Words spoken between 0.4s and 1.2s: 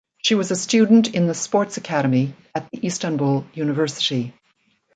a student